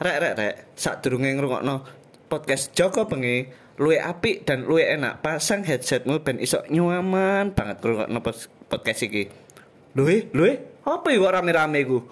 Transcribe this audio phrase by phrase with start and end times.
[0.00, 1.86] rek rek rek sadurunge ngrungokno
[2.26, 3.46] podcast Joko Bengi
[3.78, 8.18] luwe apik dan luwe enak pasang headsetmu ben iso nyaman banget ngrungokno
[8.70, 9.30] podcast iki.
[9.94, 12.02] Luwe, luwe, apa iku rame-rame iku?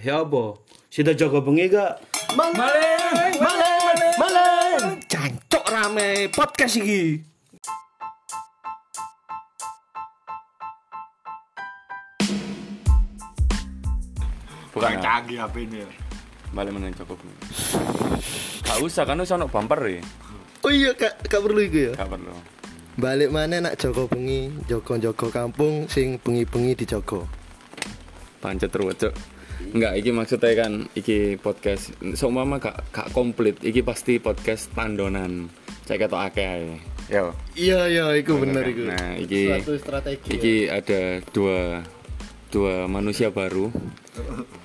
[0.00, 0.56] Ya apa?
[0.88, 2.00] Sida jaga bengi gak?
[2.32, 4.84] Maleng, maleng, maleng.
[5.04, 7.31] Cancok rame podcast iki.
[14.72, 15.88] Kurang canggih HP ini ya.
[16.52, 17.16] balik meneng cukup.
[18.60, 20.02] Gak usah kan usah ono bumper ya.
[20.62, 21.92] Oh iya kak, kak perlu iku ya.
[21.96, 22.32] Gak perlu.
[22.92, 27.24] Balik mana nak Joko bengi, Joko-joko kampung sing bengi-bengi di Joko.
[28.36, 29.14] Pancet terus cok.
[29.72, 35.48] Enggak, iki maksudnya kan iki podcast seumpama gak gak komplit, iki pasti podcast tandonan.
[35.88, 36.76] Cek ketok akeh.
[37.08, 37.32] Yo.
[37.56, 38.92] Iya iya, iku bener iku.
[38.92, 40.28] Nah, iki Suatu strategi.
[40.36, 41.80] iki ada dua
[42.52, 43.72] dua manusia baru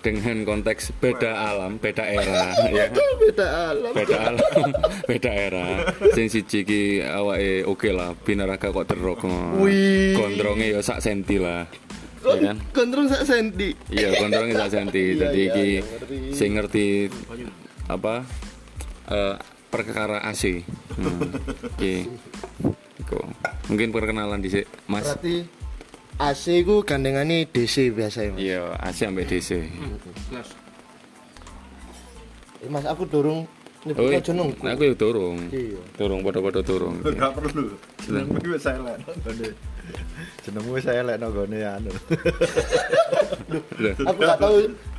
[0.03, 2.91] dengan konteks beda alam, beda era ya.
[3.15, 3.91] Beda alam.
[3.95, 4.43] beda alam
[5.09, 5.65] beda era
[6.11, 9.23] sing siji ki awake oke lah binaraga kok terok
[10.13, 11.63] gondronge ya sak senti lah
[12.27, 13.71] ya kan Kontrol sak senti.
[13.87, 16.17] iya gondronge sak senti Iya, jadi iya, iki iya, ngerti.
[16.35, 16.85] sing ngerti
[17.87, 18.15] apa
[19.07, 19.35] eh,
[19.67, 20.59] perkara AC
[20.99, 21.19] hmm.
[21.79, 21.95] iki
[22.99, 23.19] Iku.
[23.71, 25.47] mungkin perkenalan dhisik Mas Berarti
[26.17, 28.31] AC ku gandengane DC biasa ya.
[28.33, 28.39] Mas.
[28.39, 29.49] iya AC ambek DC
[32.57, 34.65] Eh, Mas aku dorong oh nyebut jenengku.
[34.65, 35.77] aku ya durung Iya.
[35.93, 37.69] durung padha-padha durung Enggak perlu.
[38.01, 39.47] Jenengmu wis elek nggone.
[40.41, 41.91] Jenengmu wis elek nggone anu.
[43.77, 43.91] Lho.
[44.03, 44.55] Aku gak tahu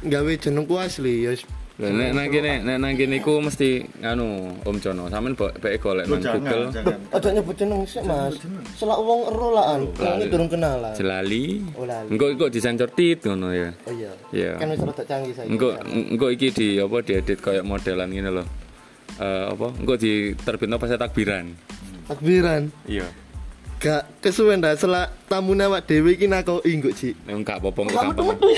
[0.06, 1.32] gawe jenengku asli ya.
[1.79, 5.07] Lah nek nang kene nek nang kene iku mesti nganu Om Jono.
[5.07, 6.75] Sampeyan bae golek nang Google.
[7.15, 8.34] Aja nyebut jeneng sih Mas.
[8.75, 9.81] Selak wong ero laan.
[9.95, 10.91] Ini durung kenalan.
[10.99, 11.62] Jelali.
[11.79, 11.87] Oh.
[11.87, 13.71] Engko engko disensor tit ngono ya.
[13.87, 14.11] Oh iya.
[14.34, 14.53] Iya.
[14.59, 15.47] Kan wis rada canggih saya.
[15.47, 18.45] Engko engko iki di apa diedit kayak modelan ngene lho.
[19.23, 19.71] Eh apa?
[19.79, 21.55] Engko diterbitno pas takbiran.
[22.11, 22.75] Takbiran.
[22.91, 23.06] Iya.
[23.78, 27.15] Gak kesuwen dah selak tamune awak dhewe iki nakoki engko Ci.
[27.31, 28.34] Enggak apa-apa gampang.
[28.34, 28.50] metu.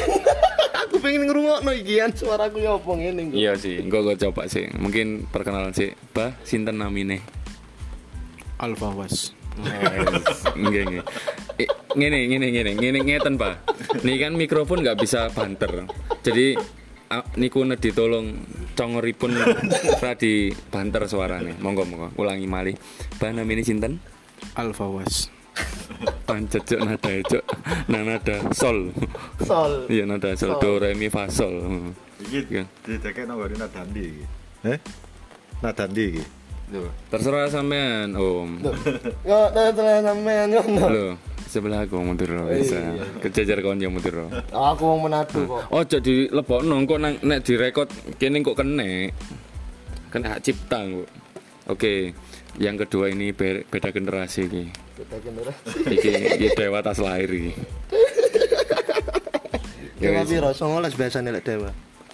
[1.00, 3.32] Aku pengen ngrungokno iki an suaraku ya apa ngene.
[3.32, 4.68] Iya sih, engko gue coba sih.
[4.76, 5.96] Mungkin perkenalan sih.
[6.12, 7.24] Bah, sinten namine?
[8.60, 9.32] Alfa was.
[10.60, 11.02] Nggih nggih.
[11.56, 13.64] Eh, Ngene ngene ngene ngene ngeten Pak.
[14.04, 15.88] Nih kan mikrofon nggak bisa banter.
[16.20, 16.60] Jadi
[17.40, 18.36] niku nedhi tolong
[18.76, 19.40] congoripun
[20.04, 21.56] ra di banter suarane.
[21.64, 22.76] Monggo monggo ulangi malih.
[23.16, 24.04] Bah namine sinten?
[24.52, 25.32] Alfa was.
[26.24, 27.44] Pancet cuk nada cuk.
[27.90, 28.94] Nah nada sol.
[29.42, 29.90] Sol.
[29.90, 31.54] Iya nada sol do re mi fa sol.
[32.20, 32.64] Iki Iya.
[32.86, 34.24] dideke nggone nadandi iki.
[34.68, 34.78] Eh?
[35.60, 36.24] Nadandi iki.
[36.70, 38.62] Loh, terserah sampean Om.
[39.26, 40.62] Yo tenan sampean yo.
[40.62, 41.18] Loh,
[41.50, 42.78] sebelah aku mundur lho, bisa.
[43.18, 44.26] Kejajar kon yang mundur lho.
[44.54, 45.66] Aku wong Manado kok.
[45.74, 47.90] Oh jadi lebokno kok nang nek direkod
[48.22, 49.10] kene kok kene.
[50.14, 51.10] Kena hak cipta kok.
[51.74, 52.14] Oke,
[52.60, 54.64] yang kedua ini be- beda generasi iki.
[55.00, 55.64] Kita generasi.
[55.96, 57.52] Iki, iki dewa tas lahir iki.
[60.00, 60.48] Ya Dewa piro?
[60.52, 61.70] 19 biasane lek dewa.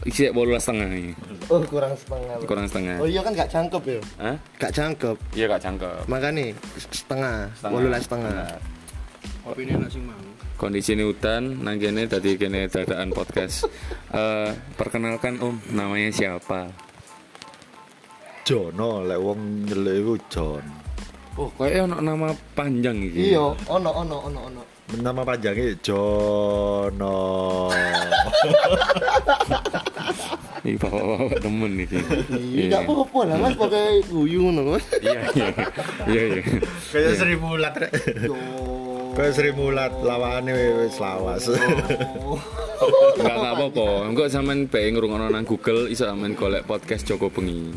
[0.07, 1.13] Iki 18 setengah iki.
[1.51, 2.35] Oh, kurang setengah.
[2.39, 2.47] Bro.
[2.47, 2.97] Kurang setengah.
[2.99, 4.01] Oh iya kan gak cangkep ya.
[4.19, 4.37] Hah?
[4.59, 5.17] Gak cangkep.
[5.35, 6.03] Iya gak cangkep.
[6.07, 6.45] Makanya
[6.79, 7.99] setengah, Setengah.
[7.99, 8.35] 18 setengah.
[9.47, 10.19] Opini enak sing mau.
[10.57, 13.69] Kondisi ini hutan, nang kene tadi kene dadaan podcast.
[14.11, 16.73] Eh, perkenalkan Om, namanya siapa?
[18.47, 20.65] Jono lek wong nyeluk iku Jon.
[21.35, 23.35] Oh, kayaknya ono nama panjang iki.
[23.35, 24.63] Iya, ono ono ono ono.
[25.03, 27.19] Nama panjangnya Jono.
[30.63, 31.99] Iki bapak-bapak temen iki.
[32.39, 34.87] Iya, gak apa-apa lah Mas pakai guyu ngono Mas.
[35.03, 35.49] Iya, iya.
[36.07, 36.43] Iya, iya.
[36.95, 37.91] Kayak Sri Mulat rek.
[39.19, 40.55] Kayak Sri Mulat lawane
[40.87, 41.51] wis lawas.
[41.51, 43.87] Enggak enggak apa-apa.
[44.07, 47.75] Engko sampean bae ngrungokno nang Google iso sampean golek podcast Joko Bengi.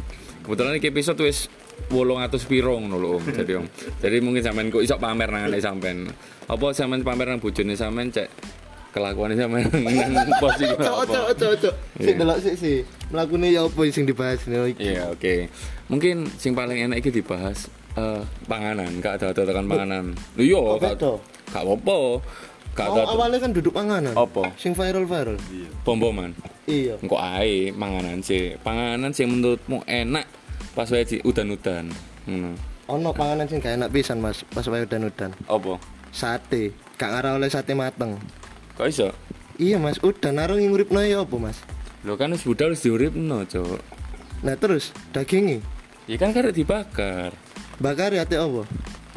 [0.50, 1.46] Kebetulan iki episode wis
[1.94, 3.24] 800 piro ngono lho Om.
[3.38, 3.70] Jadi Om.
[4.02, 6.10] Jadi mungkin sampean kok iso pamer nang ane sampean.
[6.50, 8.26] Apa sampean pamer nang bojone sampean cek
[8.90, 10.74] kelakuannya sampean nang pos iki.
[10.74, 11.06] Ojo apa.
[11.06, 11.70] ojo ojo ojo.
[12.02, 12.82] Sik delok sik sih.
[13.14, 14.90] Mlakune ya apa sing dibahas ini iki.
[14.90, 15.54] Iya, oke.
[15.86, 20.18] Mungkin sing paling enak iki dibahas eh panganan, gak ada tekan panganan.
[20.34, 21.14] Lho iya, gak beda?
[21.54, 21.98] gak apa-apa.
[22.74, 24.18] Gak Mau ada awalnya kan duduk panganan.
[24.18, 24.50] apa?
[24.58, 25.38] Sing viral-viral.
[25.86, 26.34] Bom-boman.
[26.66, 26.98] Iya.
[27.02, 28.58] Engko ae panganan sih.
[28.66, 30.39] Panganan sing menurutmu enak
[30.80, 31.92] pas wae udan-udan.
[32.24, 32.56] Ngono.
[32.88, 35.36] Ono panganan sing gak enak pisan Mas, pas wae udan-udan.
[35.52, 35.76] Apa?
[36.16, 36.72] Sate.
[36.96, 38.16] Gak ngarah oleh sate mateng.
[38.80, 39.12] Kok iso?
[39.60, 41.60] Iya Mas, udan narung nguripno ya apa Mas?
[42.08, 43.84] Lho kan wis budal wis diuripno, Cuk.
[44.40, 45.60] Nah terus dagingnya
[46.08, 47.36] Ya kan karek dibakar.
[47.84, 48.64] bakar ya ate apa?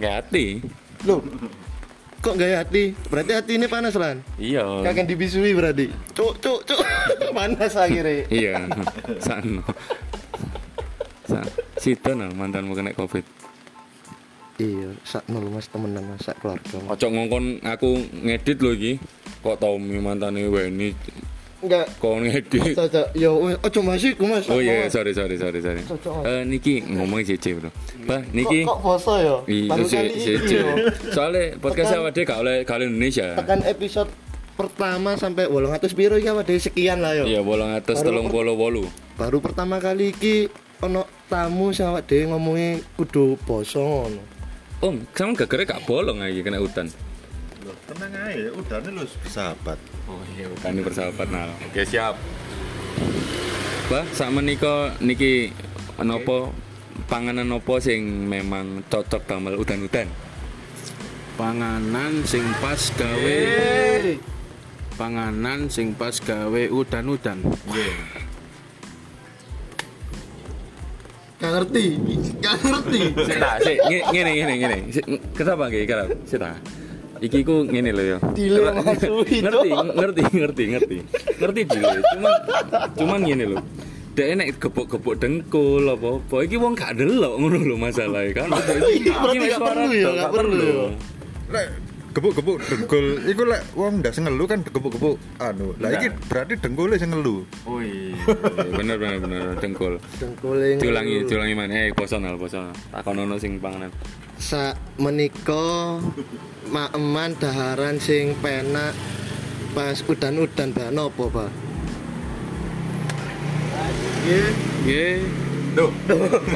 [0.02, 0.66] Gak ati.
[1.06, 1.22] Loh,
[2.18, 2.90] kok gaya hati?
[3.06, 4.18] Berarti hati ini panas lan.
[4.34, 4.82] Iya.
[4.82, 5.94] Kakek dibisui berarti.
[6.10, 6.82] Cuk cuk cuk.
[7.38, 8.26] panas akhirnya.
[8.26, 8.66] Iya.
[9.24, 9.62] Sano.
[11.26, 11.38] Sa
[11.78, 13.24] Sida nah mantanmu kena Covid.
[14.60, 16.76] Iya, sak nol mas temenan mas sak keluarga.
[16.86, 17.90] Ojo ngongkon aku
[18.22, 18.92] ngedit lho iki.
[19.42, 20.94] Kok Tommy mantane Weni
[21.62, 21.86] Enggak.
[21.98, 22.74] kok ngedit.
[22.76, 23.06] Cocok.
[23.16, 24.46] Yo, ojo masih ku mas.
[24.46, 25.82] Oh iya, sorry sorry sorry sorry.
[26.22, 27.70] Eh niki ngomong JJ, Bro.
[28.06, 29.36] Bah, niki Kok, kok boso ya?
[29.48, 30.54] Iya, Baru si, kali si, ini si.
[30.58, 30.66] yo.
[31.10, 33.26] Soalnya podcast Tekan- awake gak oleh oleh Indonesia.
[33.34, 34.10] Tekan episode
[34.52, 37.24] pertama sampai 800 piro ya wadah sekian lah yo.
[37.24, 38.84] Iya, bolong atas Baru telung polo wolu.
[39.14, 40.50] Baru pertama kali iki
[40.82, 44.22] ono tamu sing awak dhewe ngomongi kudu boso ngono.
[44.82, 46.90] Om, kamu kira gak bolong lagi kena hutan.
[47.62, 49.78] Loh, tenang aja, udah nih lu sahabat.
[50.10, 51.46] Oh iya, bukan ini persahabat nah.
[51.70, 52.18] Oke, siap.
[53.86, 55.54] Bah, sama niko niki
[56.02, 56.50] nopo
[57.06, 60.10] panganan nopo sing memang cocok damel udan-udan.
[61.38, 63.38] Panganan sing pas gawe
[64.98, 67.38] Panganan sing pas gawe udan-udan.
[71.42, 71.84] Gak ngerti,
[72.38, 73.00] gak ngerti.
[73.18, 74.76] Sik tak, sik nge- ngene ngene ngene.
[75.34, 76.14] Kenapa nggih, kenapa?
[76.22, 76.54] Sik tak.
[77.18, 78.18] Iki ku ngene lho ya.
[78.30, 79.08] Dile ngerti,
[79.92, 80.96] ngerti, ngerti, ngerti.
[81.38, 81.90] Ngerti dile.
[82.14, 82.32] Cuman
[82.94, 83.58] cuman ngene lho.
[84.12, 86.36] Dek enek gepuk-gepuk dengkul apa-apa.
[86.46, 88.46] Iki wong gak delok ngono lho masalahe kan.
[88.46, 90.86] Iki Berarti wis gak perlu ya, gak perlu ya.
[92.12, 95.72] Gebuk-gebuk dengkul, iku lek wong ndak sing ngelu kan gebuk-gebuk anu.
[95.80, 97.40] Lah iki berarti dengkule sing ngelu.
[97.64, 98.12] Oh iya,
[98.68, 99.96] bener bener bener dengkul.
[100.20, 100.76] Dengkuling.
[100.76, 101.88] Diulangi, diulangi mana?
[101.88, 102.76] Eh, posonal, posonal.
[102.92, 103.88] Takon ono sing panganan.
[104.36, 105.96] Sa menika
[106.68, 108.92] maeman daharan sing penak
[109.72, 111.48] pas udan-udan bah nopo, Pak?
[114.84, 115.24] Nggih.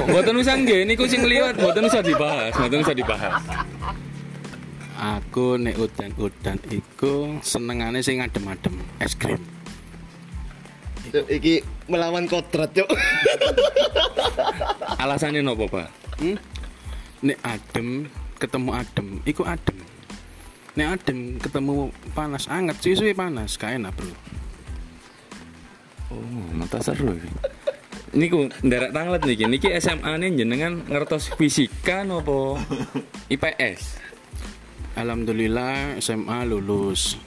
[0.05, 3.41] Mboten usah nggih, niku sing liwat mboten usah dibahas, mboten usah dibahas.
[4.97, 9.45] Aku nek udan-udan iku senengane sing adem-adem, es krim.
[11.13, 12.89] Cuk, iki melawan kodrat, Cuk.
[15.05, 15.93] Alasannya nopo, Pak?
[16.17, 16.41] Hmm?
[17.21, 18.09] Nek adem
[18.41, 19.77] ketemu adem, iku adem.
[20.81, 24.17] Nek adem ketemu panas anget, suwe-suwe panas, gak enak, Bro.
[26.09, 27.31] Oh, mata seru iki.
[28.17, 29.45] Niku nderek tanglet niki.
[29.45, 32.57] Niki SMA nih jenengan ngertos fisika nopo
[33.35, 34.07] IPS.
[34.97, 37.21] Alhamdulillah SMA lulus.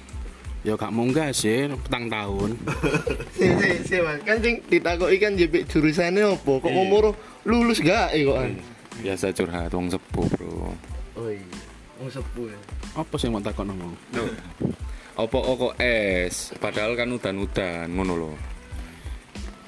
[0.65, 2.59] Ya gak munggah sih, petang tahun.
[3.39, 4.19] Si, si, si, Mas.
[4.27, 6.59] Kan sing ditakoki kan jebek jurusane opo?
[6.59, 7.15] Kok ngomong
[7.47, 8.35] lulus gak eh kok.
[8.99, 10.75] Biasa curhat wong sepuh, Bro.
[11.15, 11.47] Oh iya.
[12.03, 12.59] Wong sepuh ya.
[12.99, 13.95] Apa sih mau takon ngomong?
[15.15, 18.31] Opo oko es, padahal kan udan-udan ngono lho.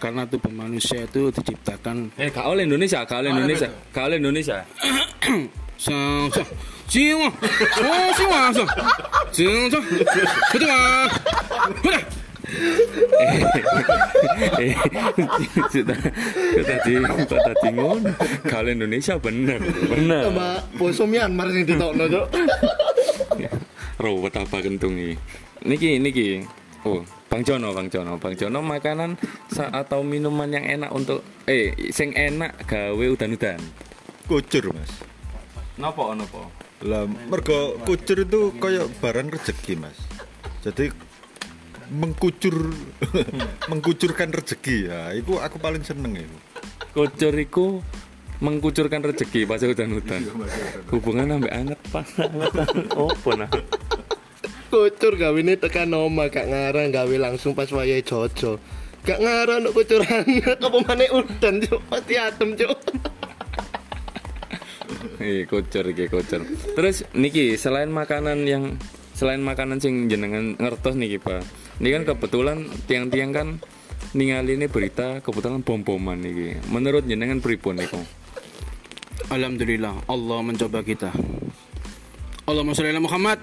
[0.01, 4.59] Karena tubuh manusia itu diciptakan Eh, gak oleh Indonesia, gak oleh Indonesia, gak oleh Indonesia.
[6.91, 7.31] sang sang
[7.79, 8.69] jiwa oh jiwa sang
[9.31, 9.85] jiwa sang
[10.51, 11.07] betul ah
[11.79, 11.95] betul
[14.59, 14.75] Eh,
[15.71, 15.95] kita
[16.67, 18.11] tadi kita tadi ngono.
[18.43, 19.55] Gak oleh Indonesia bener,
[19.87, 20.27] bener.
[20.27, 22.27] Sama boso Myanmar sing ditokno, Cuk.
[24.03, 25.15] Rawat apa kentung ini?
[25.63, 26.43] Niki, niki.
[26.83, 29.15] Oh, Bang Jono, Bang Jono, Bang Jono makanan
[29.71, 33.63] atau minuman yang enak untuk eh sing enak gawe udan-udan.
[34.27, 34.91] Kucur, Mas.
[35.79, 36.51] Nopo nopo?
[36.81, 39.97] Lah, mergo kucur itu kayak barang rezeki, Mas.
[40.65, 40.89] Jadi
[41.91, 42.71] mengkucur
[43.71, 46.37] mengkucurkan rezeki ya itu aku paling seneng itu
[46.95, 47.83] Kucur iku
[48.39, 50.23] mengkucurkan rezeki pas udan-udan.
[50.91, 52.03] Hubungan ambek anget pak.
[52.99, 53.47] Opo nah?
[54.67, 58.59] Kucur gawe ini tekan oma gak ngarang gawe langsung pas wayahe Jojo.
[59.07, 61.81] Gak ngarang untuk kucuran apa maneh udan, Cuk.
[61.89, 62.77] Pasti adem, Cuk.
[65.21, 66.41] Iya, kucur iki kucur.
[66.75, 68.75] Terus niki selain makanan yang
[69.13, 71.43] selain makanan sing jenengan ngertos niki Pak.
[71.81, 73.47] Ini kan kebetulan tiang-tiang kan
[74.17, 76.57] ningali ini berita kebetulan bom-boman niki.
[76.69, 78.01] Menurut jenengan pripun niku?
[79.29, 81.13] Alhamdulillah Allah mencoba kita
[82.49, 83.37] Allahumma sholli ala Muhammad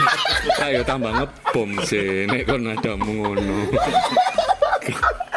[0.64, 3.66] Ayo tambah ngebom sih, nek kon ada ngono.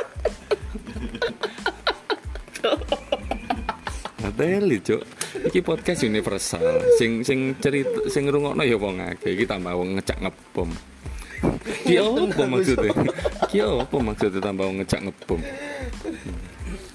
[4.21, 5.01] Ngateli, Cuk.
[5.51, 6.63] Iki podcast universal.
[6.95, 9.35] Sing sing cerita sing ngrungokno ya wong akeh.
[9.35, 10.71] Iki tambah wong ngecak ngebom.
[11.83, 12.91] Ki apa maksudnya?
[13.51, 15.43] Ki apa maksudnya tambah wong ngecak ngebom?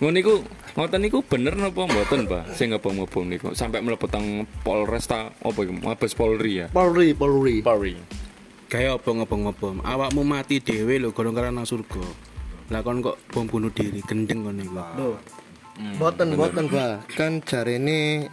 [0.01, 0.41] Ngono niku
[0.73, 2.57] ngoten niku bener napa mboten, Pak?
[2.57, 5.77] Sing ngebom-ngebom niku sampai mlebet teng Polres ta apa iku?
[5.77, 6.73] Mabes Polri ya.
[6.73, 7.61] Polri, Polri.
[7.61, 7.93] Polri.
[8.73, 12.03] Kayak apa ngebom-ngebom Awakmu mati dewe lho golong karena surga
[12.73, 15.21] Lah kon kok bom bunuh diri gendeng kon iku Loh.
[16.01, 17.05] Boten, boten, Pak.
[17.13, 18.33] Kan jarene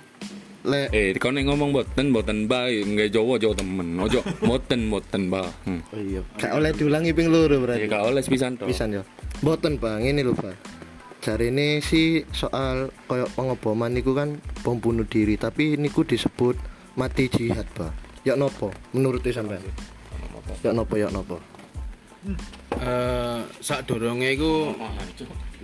[0.63, 3.99] lek Eh, kau nek ngomong boten boten ba, nggak Jawa Jawa temen.
[3.99, 5.43] Ojo boten boten ba.
[5.67, 5.83] Hmm.
[5.91, 6.21] oh iya.
[6.39, 7.87] Gak oleh diulangi ping loro berarti.
[7.87, 8.65] Gak oleh pisan to.
[8.67, 9.03] pisan ya.
[9.43, 10.55] Boten Pak ngene lho Pak.
[11.23, 16.59] Jari ini sih soal koyok pengeboman niku kan bom bunuh diri tapi niku disebut
[16.99, 18.23] mati jihad Pak.
[18.27, 19.63] Ya nopo menurut sampean?
[20.63, 21.52] Ya nopo ya nopo
[22.79, 24.71] eh sak dorongnya iku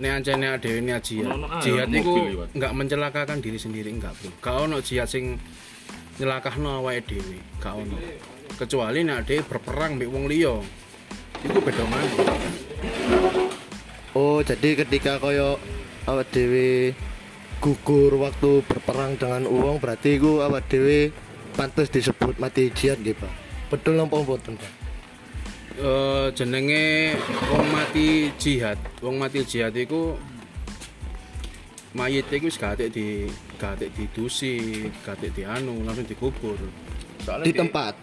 [0.00, 1.28] nek ancene dhewe niat jihad.
[1.28, 2.14] Ae, Jihad iku
[2.56, 4.30] enggak mencelakakan diri sendiri enggak, Bro.
[4.40, 5.36] Gak ono jihad sing
[6.16, 7.96] nyelakahno awake dhewe, gak ono.
[8.56, 10.56] Kecuali nek dhewe berperang mbek wong liya.
[11.40, 12.12] Iku beda maneh.
[14.12, 15.56] Oh, jadi ketika koyo
[16.08, 16.92] awak dhewe
[17.60, 21.12] gugur waktu berperang dengan uang berarti iku awak dhewe
[21.56, 23.32] pantas disebut mati jihad gitu, Pak.
[23.68, 24.72] Betul napa mboten, Pak?
[25.80, 27.16] Eh jenenge
[27.48, 28.76] wong mati jihad.
[29.00, 30.12] Wong mati jihad iku
[31.96, 33.24] mayit iku wis gak di
[33.56, 36.60] gak didusi, gak dianu, langsung dikubur.
[37.24, 37.94] Soalnya Di tempat.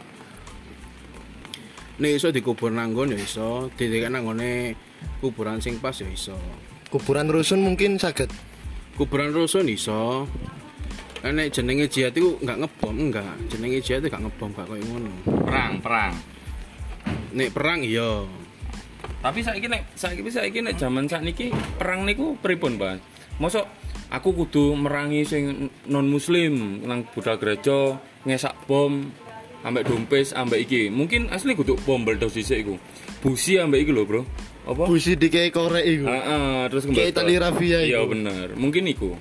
[2.01, 4.74] Nek iso dikubur nanggon ya iso, didekek nanggone
[5.22, 6.38] kuburan sing pas ya iso.
[6.89, 8.34] Kuburan rusun mungkin saged.
[8.98, 10.25] Kuburan rusun iso.
[11.22, 13.38] Nek jenenge jihad iku enggak ngebom, enggak.
[13.53, 15.13] Jenenge jihad itu enggak ngebom, gak koyo ngono.
[15.46, 16.37] Perang, perang.
[17.38, 18.25] Nek perang iya.
[19.17, 22.98] Tapi saiki nek saiki saiki nek jaman sakniki perang niku pripun, Pak?
[23.38, 23.65] Mosok
[24.10, 25.44] aku kudu merangi sing
[25.86, 29.06] non muslim nang budal gereja ngesak bom
[29.62, 30.89] ambek dompes ambek iki.
[30.89, 32.75] Mungkin asli kudu bom meledos dhisik iku.
[33.20, 34.22] Busi ambek iki lho, Bro.
[34.65, 34.84] Apa?
[34.86, 36.06] Busi dikei korek iku.
[36.06, 38.12] Heeh, terus Kayak tali rafia Iya iku.
[38.12, 38.48] bener.
[38.53, 39.12] Mungkin iku.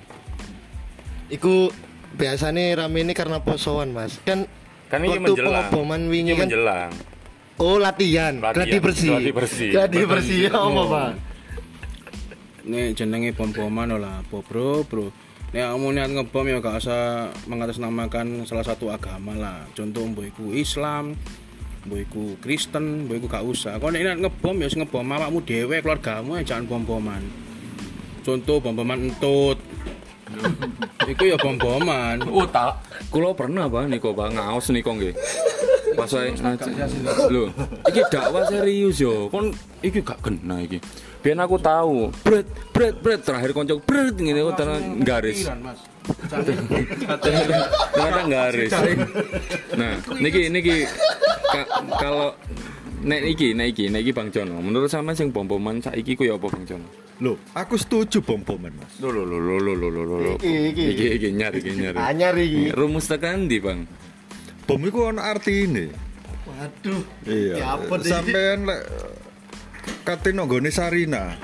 [1.27, 1.71] Iku
[2.15, 4.19] biasanya rame ini karena posoan, Mas.
[4.23, 4.47] Kan
[4.87, 5.67] Kan ini waktu menjelang.
[5.67, 6.91] pengeboman wingi kan menjelang.
[7.57, 8.37] Oh, latihan.
[8.37, 8.53] Latihan.
[8.53, 9.11] Gladi bersih.
[9.17, 9.71] Gladi bersih.
[9.73, 10.41] Gladi bersih.
[10.53, 11.11] Apa, Pak?
[12.67, 15.15] Nek jenenge bom-boman lah, apa bro, bro.
[15.55, 19.63] Nek kamu niat ngebom ya gak usah mengatasnamakan salah satu agama lah.
[19.73, 21.15] Contoh mbok iku Islam,
[21.87, 23.79] mbok iku Kristen, mbok iku gak usah.
[23.79, 27.23] Nek niat ngebom ya ngebom awakmu dhewe, keluargamu ya jangan bom-boman.
[28.27, 29.63] Contoh bom-boman entut.
[31.15, 32.27] iku ya bom-boman.
[32.27, 32.83] Oh tak.
[33.15, 35.15] Kulo pernah bang niko bang ngaos niko nggih.
[35.95, 36.35] Pas saya
[37.31, 37.47] lho,
[37.87, 39.31] iki dakwah serius yo.
[39.31, 40.83] Kon iki gak kena iki.
[41.23, 45.47] Biar aku tahu, bret bret bret terakhir konco bret ngene ternyata garis.
[47.07, 48.73] Ternyata garis.
[49.77, 50.87] Nah, niki niki
[51.51, 52.35] ka- kalau
[53.03, 56.35] nek iki nek iki nek iki Bang Jono, menurut sama sing bom-boman saiki ku ya
[56.39, 56.87] apa Bang Jono?
[57.17, 58.93] Loh, aku setuju bom-boman, Mas.
[59.01, 60.33] Lho lho lho lho lho lho lho lho.
[60.37, 60.85] Iki, iki.
[60.93, 61.97] Iki iki nyari iki nyari.
[61.97, 62.69] Anyar iki.
[62.77, 63.89] Rumus tekan ndi, Bang?
[64.67, 65.95] Bom itu ono artine.
[66.47, 67.03] Waduh.
[67.23, 67.55] Iya.
[67.87, 68.07] Iki.
[68.07, 68.83] Sampean lek
[70.03, 71.39] kate nonggone Sarina.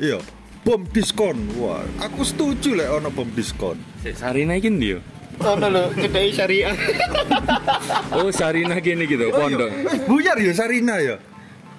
[0.00, 0.18] Iya.
[0.62, 1.36] Bom diskon.
[1.60, 3.76] Wah, aku setuju lek ono bom diskon.
[4.00, 5.00] Sik Sarina iki ndi yo?
[5.42, 6.72] Ono lho, kedai syariah.
[8.14, 9.66] Oh, Sarina gini gitu, pondok.
[9.72, 11.16] Eh, buyar ya Sarina ya.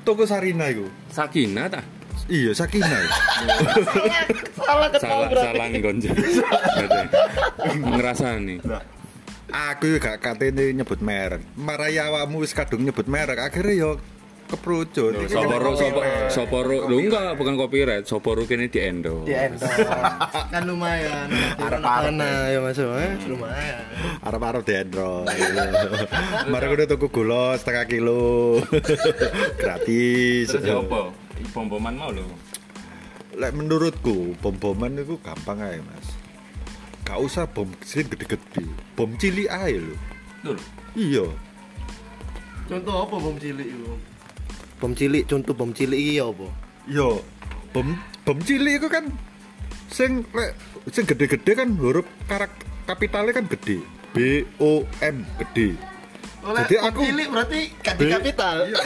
[0.04, 0.90] Toko Sarina iku.
[1.08, 1.80] Sakina ta?
[2.28, 2.88] Iya, Sakinah.
[2.88, 3.12] ya.
[4.58, 5.48] Salah ketemu Salah berarti.
[5.60, 6.10] salah gonje.
[7.84, 8.56] Ngerasani.
[9.54, 11.46] Aku gak katene nyebut merek.
[11.54, 13.92] Marai awakmu wis kadung nyebut merek, akhirnya yo
[14.50, 15.14] keperucut.
[15.30, 15.72] Soporo
[16.30, 19.26] soporo lu enggak bukan copyright, soporo kene di endo.
[19.26, 19.86] Di endorse.
[20.54, 21.30] kan lumayan.
[21.62, 23.84] Anak-anak ya Mas, eh, lumayan.
[24.26, 25.26] Arep-arep diendro.
[26.50, 28.58] Mari udah tuku gula setengah kilo.
[29.62, 30.50] Gratis.
[30.50, 31.14] Terus ya apa?
[31.54, 32.26] Bom-boman mau lho.
[33.34, 36.23] Lek menurutku bom-boman itu gampang aja mas.
[37.04, 38.64] Gak usah bom sing gede-gede.
[38.94, 39.96] Bom cilik aja lho.
[40.42, 40.52] Lho.
[40.94, 41.26] Iya.
[42.64, 43.94] Contoh apa bom cilik itu?
[44.78, 46.48] Bom cilik, contoh bom cilik iki ya apa?
[46.86, 47.24] Yo,
[47.72, 49.08] bom bom cilik itu kan
[49.88, 50.56] sing lek
[50.90, 52.52] sing gede-gede kan huruf karak
[52.84, 53.84] kapitalnya kan gede.
[54.12, 54.18] B
[54.58, 55.76] O M gede.
[56.44, 58.58] Jadi bom aku- cilik berarti ganti B- kapital.
[58.66, 58.80] Iya,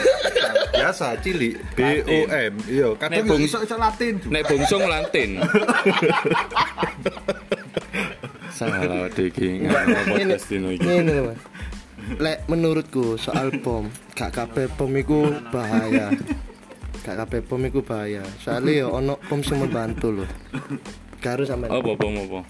[0.74, 2.54] biasa cilik B O M.
[2.68, 4.14] Iya, kadang iso iso Latin.
[4.20, 4.32] juga.
[4.32, 5.30] Nek bungsung lantin.
[8.58, 9.50] Salah Ini, iki.
[10.82, 11.42] ini loh, Mas.
[12.18, 13.86] Lek menurutku soal bom,
[14.18, 16.10] gak kabeh bom iku bahaya.
[17.06, 18.26] Gak kabeh bom iku bahaya.
[18.42, 20.30] Soalnya ya ono bom sing membantu loh.
[21.22, 22.42] Gak harus sampe Apa bom apa?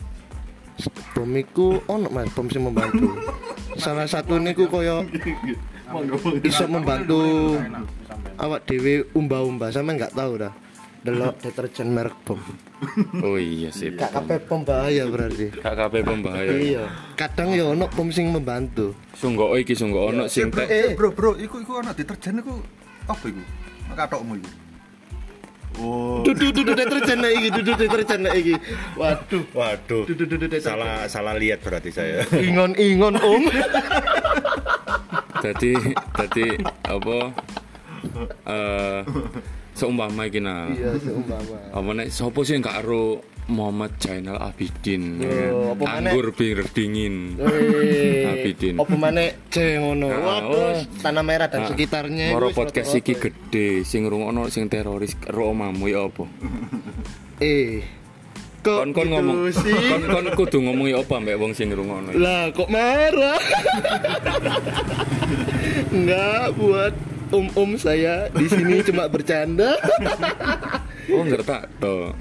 [1.17, 3.11] bom iku ono Mas bom sing membantu.
[3.75, 5.03] Salah satu niku koyo
[6.45, 7.57] iso membantu
[8.37, 10.53] awak dhewe umba-umba sampe nggak tahu dah.
[11.07, 12.35] Delok deterjen merek bom.
[13.23, 13.95] Oh iya sih.
[13.95, 15.55] Gak kabeh bom bahaya berarti.
[15.55, 16.51] Gak kabeh pembahaya.
[16.51, 16.83] Iya.
[17.15, 18.91] Kadang ya ono bom sing membantu.
[19.15, 20.67] Sungguh iki sungguh ono sing bro, tek.
[20.67, 22.59] eh, bro, bro, iku iku ana deterjen iku
[23.07, 23.39] apa iku?
[23.95, 24.51] Katokmu iku.
[25.79, 26.27] Oh.
[26.27, 28.55] Dudu dudu deterjen nek iki, dudu deterjen nek iki.
[28.99, 29.43] Waduh.
[29.55, 30.03] Waduh.
[30.11, 30.75] Dudu dudu deterjen.
[30.75, 32.27] Salah salah lihat berarti saya.
[32.35, 33.43] Ingon-ingon Om.
[35.39, 35.71] Jadi
[36.19, 36.47] jadi
[36.83, 37.31] apa?
[38.43, 38.99] Eh
[39.77, 40.73] seumpama iki nah.
[40.73, 41.55] Iya, seumpama.
[41.69, 45.79] Apa nek sapa sih gak karo Muhammad Jainal Abidin kan?
[45.79, 46.11] maneh?
[46.11, 47.39] Anggur bir dingin
[48.27, 48.75] Abidin.
[48.75, 50.11] Apa maneh C ngono.
[50.11, 50.83] Ah, Waduh, oh.
[50.99, 52.35] tanah merah dan sekitarnya.
[52.35, 56.27] Moro podcast iki gede sing ngrungokno sing teroris ro omamu ya apa?
[57.39, 57.85] Eh.
[58.67, 62.11] Kok Kon kon gitu ngomong kon kon kudu ngomong ya apa mbek wong sing ngrungokno.
[62.19, 63.39] Lah kok marah?
[65.95, 66.93] Enggak buat
[67.29, 69.75] om-om saya di sini cuma bercanda.
[71.07, 72.11] Oh ngertak to.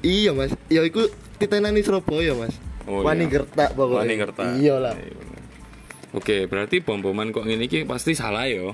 [0.00, 1.06] iya mas, ya iku
[1.36, 2.54] titenani Surabaya mas.
[2.86, 3.32] Oh, Wani iya.
[3.34, 3.98] gertak pokoknya.
[4.00, 4.46] Wani ngertak.
[4.56, 4.94] Iya lah.
[4.94, 5.42] Iya, bener.
[6.14, 8.70] Oke, berarti bom-boman kok ngene iki pasti salah ya.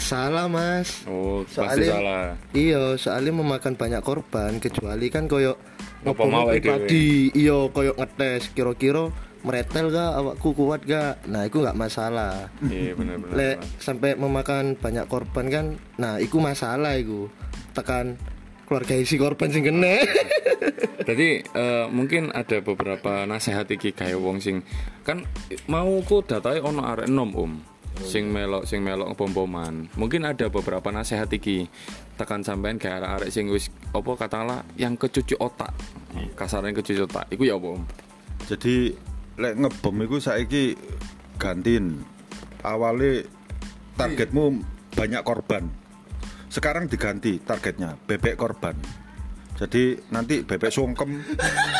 [0.00, 1.04] Salah mas.
[1.04, 2.24] Oh, pasti Soalnya- salah.
[2.50, 5.60] Iya, soalnya memakan banyak korban kecuali kan koyo
[6.00, 11.24] Apa ngobong mau pribadi, iya koyo ngetes kira-kira meretel gak awakku kuat gak.
[11.28, 12.52] Nah, itu nggak masalah.
[12.64, 12.96] Iya.
[13.32, 15.66] Lek sampai memakan banyak korban kan,
[15.96, 17.28] nah itu masalah itu.
[17.72, 18.18] Tekan
[18.70, 19.98] keluarga isi korban sing kena.
[21.10, 24.62] Jadi eh, mungkin ada beberapa nasihat iki kayak wong sing
[25.02, 25.26] kan
[25.66, 27.52] mau ku datai ono arek enom om
[28.06, 29.90] sing melok sing melok bom-boman.
[29.98, 31.66] Mungkin ada beberapa nasihat iki
[32.14, 35.74] tekan sampean kayak arek-arek sing wis apa katakanlah yang kecuci otak.
[36.38, 37.26] Kasarnya kecuci otak.
[37.34, 37.82] Iku ya om?
[38.46, 38.94] Jadi
[39.40, 40.76] lek ngebom iku saiki
[41.40, 42.04] gantiin.
[42.60, 43.24] Awalnya
[43.96, 44.60] targetmu
[44.92, 45.72] banyak korban.
[46.52, 48.76] Sekarang diganti targetnya bebek korban.
[49.60, 51.20] Jadi nanti bebek sungkem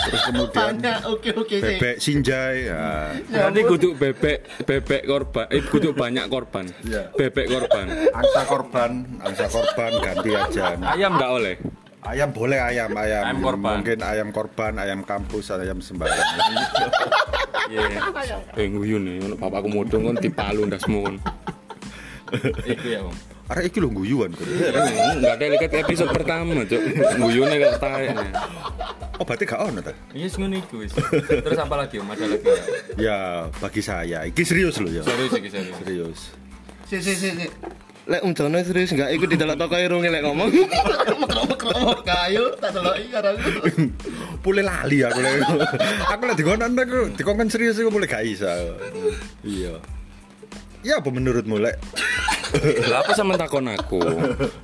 [0.04, 0.76] terus kemudian
[1.08, 1.64] oke oke sih.
[1.64, 3.16] bebek sinjai ya.
[3.32, 6.68] Nanti kudu bebek bebek korban, eh kudu banyak korban.
[6.84, 7.08] Iya.
[7.16, 7.86] Bebek korban.
[8.12, 8.90] angsa korban,
[9.24, 10.76] angsa korban ganti aja.
[10.92, 11.56] Ayam nggak oleh.
[12.00, 13.22] Ayam boleh ayam, ayam.
[13.28, 13.84] Ayam korban.
[13.84, 16.16] Mungkin ayam korban, ayam kampus, ayam sembarang.
[17.70, 18.02] Iya.
[18.58, 21.16] Eh nguyun nih, bapakku mudeng kon dipalu ndasmu kon.
[22.66, 23.14] Iku ya, Om.
[23.50, 24.30] Arek iki lho guyuan.
[24.34, 24.42] kok.
[24.42, 26.82] Enggak ada lihat episode pertama, Cuk.
[27.18, 28.06] Guyune gak tahu.
[29.18, 29.94] Oh, berarti gak ono ta?
[30.14, 30.94] Iya, ngono iku wis.
[31.26, 32.10] Terus apa lagi, Om?
[32.10, 32.46] Ada lagi?
[32.98, 33.18] Ya,
[33.58, 35.02] bagi saya iki serius loh ya.
[35.06, 35.76] Serius iki serius.
[35.82, 36.20] Serius.
[36.86, 37.46] Si si si si.
[38.10, 40.50] Lek Om Jono serius enggak iku didelok toko irunge lek ngomong.
[42.10, 43.50] Kayu tak deloki karo aku.
[44.42, 45.46] Pule lali aku lek.
[46.10, 48.50] aku lek dikonon aku dikongkon serius aku mulai gak iso.
[49.46, 49.78] Iya.
[50.82, 51.78] Ya apa menurutmu lek?
[52.90, 54.02] Lah apa sampean takon aku?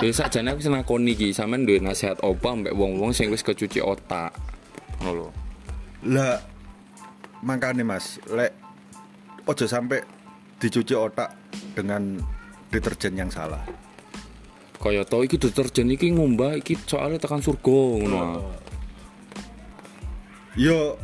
[0.03, 3.79] Ya sakjane aku seneng nakoni iki, sampean duwe nasihat apa mbek wong-wong sing wis kecuci
[3.79, 4.35] otak.
[5.07, 5.29] Ngono lho.
[6.11, 6.43] Lah
[7.47, 8.59] makanya Mas, lek
[9.47, 10.03] ojo sampai
[10.59, 11.31] dicuci otak
[11.79, 12.19] dengan
[12.77, 13.65] deterjen yang salah.
[14.77, 18.17] Kaya to iki deterjen iki ngumbah iki soalnya tekan surga ngono.
[18.21, 18.37] ah.
[20.57, 21.01] Yo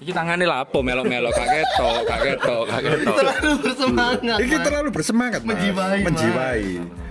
[0.00, 3.16] Iki tangane lah apa melok-melok gak ketok, gak ketok, gak ketok.
[3.20, 4.38] Terlalu bersemangat.
[4.40, 5.40] Iki terlalu bersemangat.
[5.44, 6.64] Menjiwai, menjiwai.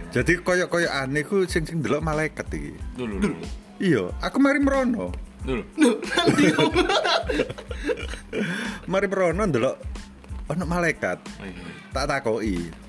[0.10, 2.74] Jadi koyo-koyo aneh ku sing sing delok malaikat iki.
[2.98, 3.38] Dulu, dulu.
[3.78, 5.14] Iya, aku mari merono.
[5.46, 5.64] Dulu.
[8.90, 9.76] Mari merono ndelok
[10.50, 11.22] ono malaikat.
[11.94, 12.89] Tak takoki.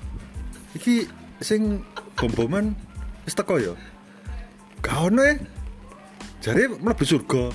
[0.77, 0.95] Iki
[1.41, 1.83] sing
[2.15, 2.73] bom-boman
[3.25, 3.73] wis teko ya.
[4.81, 5.35] Gak ono ya.
[6.41, 7.53] Jare mlebu surga.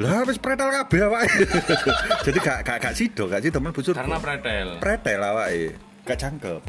[0.00, 1.46] Lah wis pretel kabeh awake.
[2.26, 4.02] Jadi gak gak gak sido, gak sido mlebu surga.
[4.02, 4.68] Karena pretel.
[4.80, 5.78] pretel awake.
[6.04, 6.62] Gak cangkep.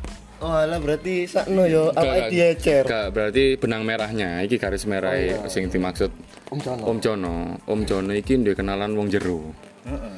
[0.44, 2.84] Oh, lah berarti sakno yo awake Gak- diecer.
[2.84, 5.16] gak, berarti benang merahnya iki garis merah
[5.48, 6.12] sing dimaksud
[6.52, 6.84] Om Jono.
[6.86, 7.36] Om Jono.
[7.66, 9.56] Om Jono iki duwe kenalan wong jero.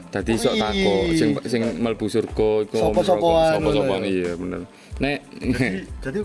[0.08, 0.62] Tadi sok Wih.
[0.64, 4.08] tako sing sing mlebu surga iku Sopo-sopoan ngono ya.
[4.08, 4.62] iya bener.
[5.04, 5.20] Nek
[6.00, 6.20] Jadi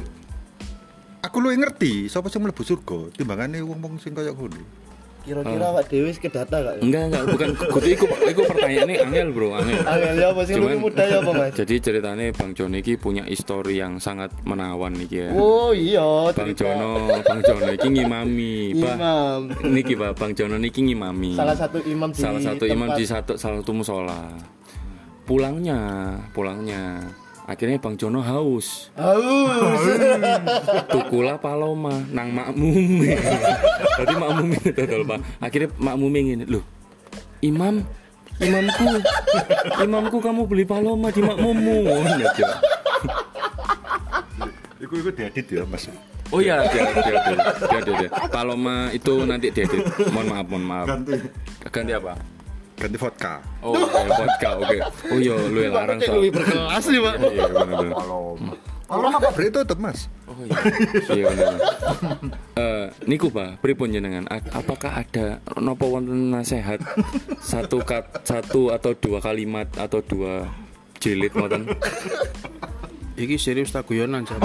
[1.26, 4.81] aku lu ngerti sapa sing mlebu surga timbangane wong-wong sing kaya ngono.
[5.22, 6.82] Kira-kira awak dhewe wis kedata gak?
[6.82, 9.78] enggak enggak bukan kudu iku iku pertanyaannya angel bro angel.
[9.86, 11.50] Angel ya apa Cuman- lebih muda ya apa Mas?
[11.62, 15.30] Jadi ceritanya Bang Jono iki punya histori yang sangat menawan iki ya.
[15.38, 16.50] Oh iya, Bang.
[16.58, 18.96] Jono, Bang Jono iki ngimami, Pak.
[18.98, 19.40] Imam.
[19.70, 21.38] Niki Pak, Bang Jono niki ngimami.
[21.38, 24.20] Salah satu imam di salah satu imam di satu salah satu musola.
[25.22, 26.98] Pulangnya, pulangnya
[27.46, 28.90] akhirnya Bang Jono haus.
[28.94, 29.82] Haus.
[30.90, 33.06] Tukula paloma nang makmum.
[33.98, 35.18] Tadi makmum ini dodol Pak.
[35.42, 36.64] Akhirnya makmum ini, "Loh,
[37.42, 37.82] Imam
[38.40, 38.86] Imamku,
[39.84, 41.84] imamku kamu beli paloma di makmummu.
[42.32, 42.52] Cok.
[44.82, 45.86] Iku iku diedit ya, Mas.
[46.32, 48.10] Oh iya, dia dia dia dia dia, dia.
[48.32, 49.84] Paloma itu nanti diedit.
[50.10, 50.86] Mohon maaf, mohon maaf.
[50.88, 51.14] Ganti
[51.70, 52.12] Ganti apa?
[52.82, 53.38] Ganti vodka.
[53.62, 54.76] Oh, oke, vodka, oke.
[55.14, 56.18] Oh iya, lu yang larang soal.
[56.18, 57.14] lebih berkelas nih, Pak.
[57.22, 57.96] Iya, benar-benar.
[58.92, 60.04] Orang apa beri tutup mas?
[60.28, 60.58] Oh iya.
[61.08, 61.52] Iya bener.
[62.60, 64.28] Eh niku Pak, pripun jenengan?
[64.52, 66.76] Apakah ada napa wonten nasihat
[67.40, 70.44] satu kat, satu atau dua kalimat atau dua
[71.00, 71.72] jilid ngoten?
[73.16, 74.44] Iki serius tak guyonan Jap.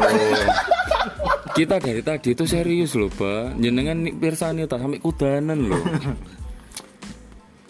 [1.52, 3.60] Kita dari tadi itu serius loh, Pak.
[3.60, 5.84] Jenengan nih pirsani tak sampai kudanan loh.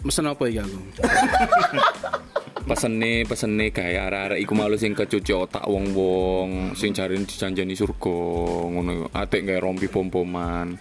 [0.06, 0.78] Mesen apa iki aku?
[2.68, 8.20] Pesene, pesene gaya arek-arek iku malu sing kecuci otak wong-wong, sing jarine dijanjani surga,
[8.68, 9.08] ngono.
[9.16, 10.76] Atik gawe rompi pom-poman.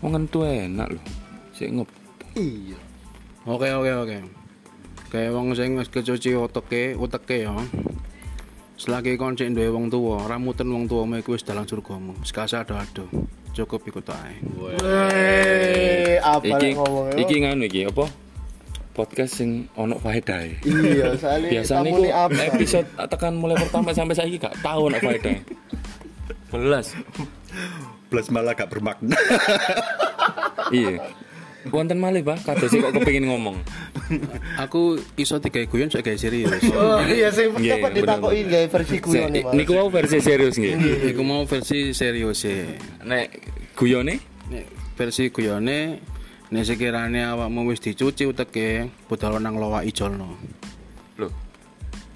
[0.00, 1.04] Wong entu enak loh.
[1.52, 1.88] Sik ngep.
[2.40, 2.80] Iya.
[3.44, 4.18] Oke oke oke.
[5.12, 7.52] Kayak wong sing wis kecuci oteke, uteke ya.
[8.80, 12.16] Selagi kon cek duwe wong tuwa, ramuten wong tuwamu iku wis dalang surgamu.
[12.24, 13.12] Sekasa ado-ado.
[13.52, 14.40] Cukup ikut ae.
[14.80, 16.80] Eh, apa Iki
[17.28, 18.25] iki nganu iki apa?
[18.96, 20.56] Podcast sing ono faedahe.
[20.64, 25.44] Iya, soalnya episode tekan mulai pertama sampai saiki gak tahu ono faedahe.
[26.48, 26.96] Belas.
[28.08, 29.12] Plus malah gak bermakna.
[30.72, 31.04] Iya.
[31.66, 32.46] Wonten malih, Pak.
[32.46, 33.58] Kados kok kepengin ngomong.
[34.56, 36.62] Aku iso tiga guyon saya gawe serius.
[36.70, 40.54] Oh iya sih, Iya, cepat ditakoki gawe versi kuyon nih, Se- Niku mau versi serius
[40.56, 40.74] nggih.
[41.10, 42.78] Iku mau versi serius e.
[43.02, 43.28] Nek
[43.74, 45.98] guyone Nek versi guyone
[46.46, 50.38] nek sekiranya awakmu wis dicuci uteke budal nang lowa ijolno.
[51.18, 51.28] lho.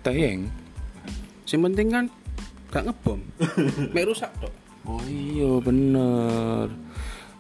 [0.07, 0.47] Tayeng.
[1.49, 2.05] Sing penting kan
[2.71, 3.21] gak ngebom.
[3.95, 4.53] Mek rusak tok.
[4.87, 6.71] Oh iya bener.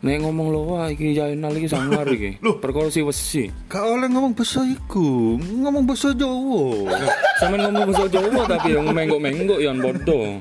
[0.00, 2.40] Nek ngomong lo wah iki Jainal iki sangar iki.
[2.40, 3.53] Perkara si wesi.
[3.68, 6.88] Gak oleh ngomong bahasa iku, ngomong bahasa Jawa.
[7.40, 10.40] Sampeyan ngomong bahasa Jawa tapi yang menggok-menggok yang bodoh.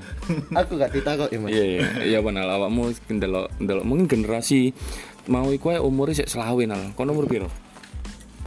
[0.56, 1.52] Aku gak ditakoki, Mas.
[1.52, 4.72] Iya iya iya benar awakmu ndelok ndelok mungkin generasi
[5.30, 6.92] mau iku ae umure sik selawe nal.
[6.94, 7.48] Kono umur piro?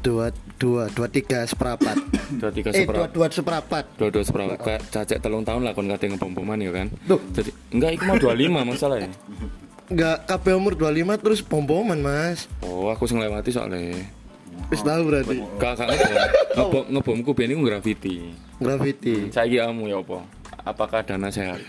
[0.02, 1.94] Dua, dua, dua, tiga seperempat.
[2.32, 3.10] Dua tiga Eh, dua, seperempat.
[3.12, 3.84] dua seperempat.
[3.94, 4.58] Dua dua seperempat.
[4.58, 6.90] Kayak cacek telung tahun lah kon kate ngebom-boman ya kan.
[7.06, 7.20] Duh.
[7.30, 9.08] Jadi enggak iku mau 25 masalah ya.
[9.86, 12.48] Enggak, kabeh umur 25 terus pom-poman, Mas.
[12.64, 14.00] Oh, aku sing lewati soalnya.
[14.72, 15.38] Wis tahu berarti.
[15.60, 16.18] Gak gak ngebom.
[16.56, 18.14] Ngebom ngebomku biyen iku graffiti.
[18.58, 19.28] Graffiti.
[19.28, 20.24] Saiki kamu ya apa?
[20.64, 21.60] Apakah ada nasihat?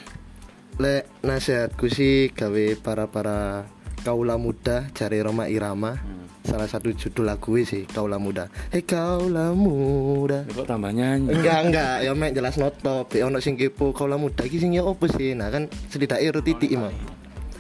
[0.80, 3.68] Lek nasihatku sih gawe para-para
[4.04, 5.96] kaula muda cari Roma Irama.
[6.44, 8.52] Salah satu judul lagu sih kaula muda.
[8.76, 10.44] Hei kaula muda.
[10.52, 11.32] Kok tambah nyanyi?
[11.32, 13.08] Enggak enggak, ya mek jelas notop.
[13.16, 15.32] Ya ono sing kepo kaula muda iki sing ya opo sih?
[15.32, 16.92] Nah kan setidaknya ero titik Mas.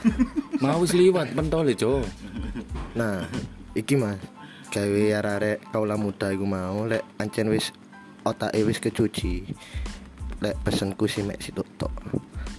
[0.63, 2.03] Mau wis liwat pentol e, Jo.
[2.99, 3.23] Nah,
[3.71, 4.19] iki Mas.
[4.67, 7.71] Gawe arek kaula muda iku mau lek ancen wis
[8.27, 9.47] otake wis kecuci.
[10.43, 11.93] Lek pesenku sih mek situ tok.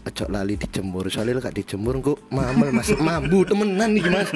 [0.05, 4.29] Ojo lali dijemur, soalnya gak dijemur kok mamel Mas, mambu temenan iki Mas.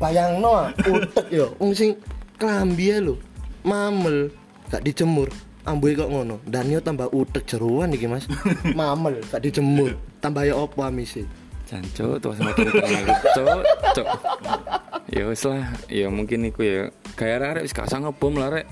[0.00, 2.00] Bayangno utek yo, wong sing
[2.40, 3.20] klambi ae lho.
[3.68, 4.32] Mamel
[4.72, 5.28] gak dijemur.
[5.68, 6.40] Ambuhe kok ngono.
[6.48, 8.24] Dan yo tambah utek jeruan iki Mas.
[8.72, 9.92] Mamel gak dijemur.
[10.24, 11.28] Tambah yo opo amise?
[11.68, 13.60] Jancuk tuh sama tuh cok
[13.96, 14.06] cok.
[15.12, 16.88] Ya wis lah, ya mungkin iku ya.
[17.12, 18.64] Kayak arek wis gak usah ngebom lah rek.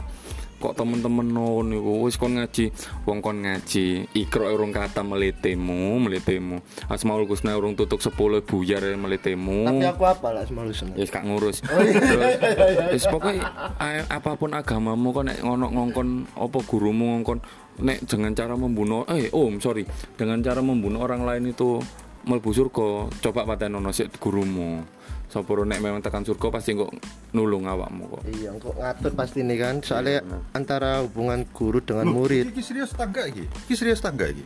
[0.63, 2.71] Kok temen-temen no niku wis kon ngaji,
[3.03, 6.63] wong kon ngaji, ikro urung kata melitemu, melitemu.
[6.87, 8.15] Asmaul Husna urung tutuk 10
[8.47, 9.67] buyar melitemu.
[9.67, 10.95] Tapi aku apa lah semalu seneng.
[10.95, 11.67] Ya gak ngurus.
[11.67, 12.33] Terus
[12.95, 17.39] wis pokoke a- apa pun agamamu kok nek ngono ngongkon apa gurumu ngongkon
[17.83, 19.83] nek dengan cara membunuh eh om sorry
[20.15, 21.81] dengan cara membunuh orang lain itu
[22.29, 24.85] mlebu surga coba patenono sik gurumu
[25.33, 26.93] sapa nek memang tekan surga pasti kok
[27.33, 29.81] nulung awakmu kok Iya, kok ngatur pasti nih kan.
[29.81, 30.21] Soalnya
[30.53, 32.53] antara hubungan guru dengan murid.
[32.53, 33.49] Iki serius tangga iki.
[33.65, 34.45] Iki serius tangga iki.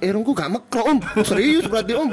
[0.00, 0.98] Eh, rongku gak mekro om.
[1.22, 2.08] Serius berarti om.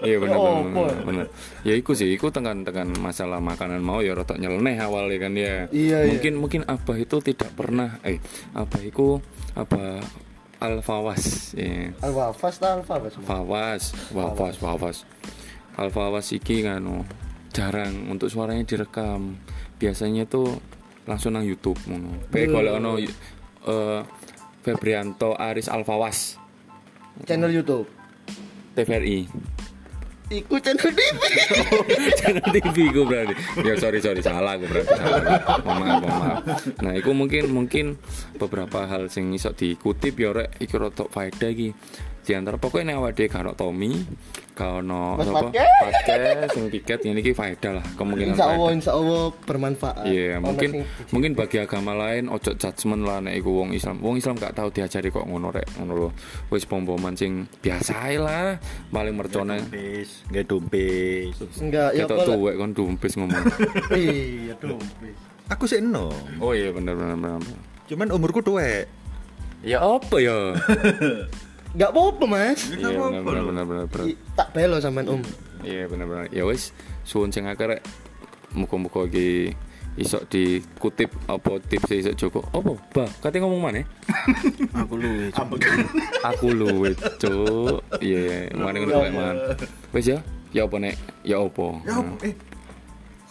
[0.00, 0.88] iya bener Oh, bener, boy.
[0.88, 1.26] bener, bener.
[1.66, 5.54] ya iku sih iku tekan tekan masalah makanan mau ya rotok nyeleneh awalnya kan ya
[5.68, 6.10] Iya, iya.
[6.16, 8.20] mungkin mungkin abah itu tidak pernah eh
[8.54, 9.18] abah itu
[9.58, 10.00] apa
[10.60, 13.14] alfawas ya Alfa ta alfa Mas?
[13.20, 13.82] Fawas,
[14.14, 14.96] Wafas, Wafas.
[15.74, 17.02] Alfawas iki nganu
[17.54, 19.38] jarang untuk suaranya direkam.
[19.78, 20.58] Biasanya tuh
[21.06, 22.26] langsung nang YouTube ngono.
[22.34, 24.02] Kayak kalau ono eh
[24.64, 26.40] Febrianto Aris Alfawas
[27.22, 27.86] Channel YouTube.
[28.74, 29.30] TVRI.
[30.34, 31.20] Iku channel TV.
[32.20, 33.34] Channel TV ku berarti.
[33.62, 35.20] Ya sorry sorry salah aku berarti salah.
[35.62, 36.38] Maaf, maaf.
[36.82, 37.86] Nah, itu mungkin mungkin
[38.34, 41.70] beberapa hal sing iso dikutip ya rek iki rotok faedah iki.
[42.24, 44.00] Di antara pokoknya nek awake dhewe karo Tommy,
[44.56, 45.52] sapa?
[45.52, 45.60] Patke.
[45.60, 46.16] Patke
[46.56, 48.76] sing piket ini iki faedah lah, kemungkinan Insya Allah, faedah.
[48.80, 50.04] insya Allah bermanfaat.
[50.08, 54.00] Iya, Ono mungkin sing- mungkin bagi agama lain ojo judgement lah nek iku wong Islam.
[54.00, 56.10] Wong Islam gak tahu diajari kok ngono rek, ngono lho.
[56.48, 58.56] Wis pom-poman sing biasa lah,
[58.88, 59.60] paling mercone.
[59.60, 61.34] Dumpis, nggak dumpis.
[61.60, 63.44] enggak ya kalau tuwek kon dumpis ngomong.
[64.00, 64.80] iya dong.
[65.52, 66.08] Aku sih enom.
[66.40, 67.20] Oh iya bener bener.
[67.20, 67.36] bener.
[67.84, 68.88] Cuman umurku tuwek.
[69.60, 70.56] Ya apa ya?
[71.74, 72.70] Gak apa-apa, Mas.
[72.70, 73.84] Iya bener bener bener bener.
[73.90, 74.06] bener.
[74.14, 75.22] I- Tak belo sampean Om.
[75.66, 76.24] Iya bener bener.
[76.30, 76.70] Ya wis
[77.02, 77.82] suwun sing akeh rek.
[78.54, 79.50] Muga-muga iki
[79.94, 82.46] iso dikutip apa tips iso Joko.
[82.54, 82.78] Apa?
[82.94, 83.82] Bah, kate ngomong mana?
[84.86, 85.30] Aku luwe.
[85.34, 85.58] Cuk.
[86.30, 87.82] Aku luwih, Cuk.
[87.98, 89.36] Iya, mana ngono kae man.
[89.90, 90.18] Wis ya.
[90.54, 90.94] Ya apa nek?
[91.26, 91.66] Ya apa?
[91.82, 92.14] Ya apa?
[92.22, 92.34] Eh.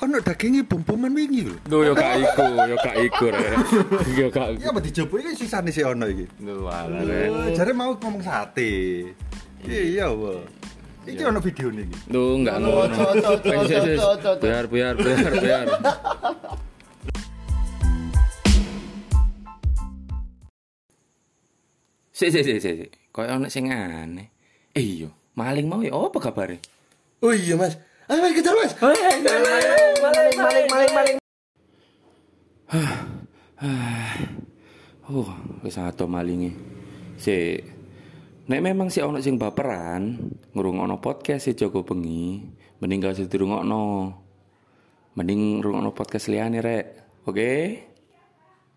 [0.04, 1.56] Ono dagingnya bom-boman wingi lho.
[1.64, 3.56] Duh, yo gak iku, yo gak iku rek.
[4.20, 4.60] Yo gak.
[4.60, 6.28] Ya apa dicoba iki sisane sih ono iki.
[6.44, 9.08] Eh, Jare mau ngomong sate.
[9.64, 10.44] Iya, Wo.
[11.08, 11.98] Iki ono video nih iki.
[12.12, 13.00] Duh, enggak ngono.
[14.44, 15.68] Biar, biar, biar, biar.
[22.12, 22.72] Si, si, si, si.
[23.16, 24.28] Kayak ono sing aneh.
[24.76, 25.08] Eh iya,
[25.40, 26.60] maling mau ya apa kabare?
[27.24, 27.80] Oh iya, Mas.
[28.12, 28.72] Ayo Mas, kejar Mas.
[35.08, 35.30] Oh,
[35.64, 36.52] wis ato malinge.
[37.16, 37.60] Si
[38.44, 40.20] Nek memang si ono sing baperan
[40.52, 42.44] ngrungokno podcast si Joko Bengi,
[42.84, 43.84] mending gak usah dirungokno.
[45.16, 46.86] Mending ngrungokno podcast liyane rek.
[47.24, 47.52] Oke?